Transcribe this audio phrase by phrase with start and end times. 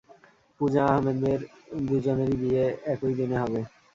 [0.59, 1.39] পূজা, আমদের
[1.83, 3.61] দুজনেরই বিয়ে, একই দিনে হবে।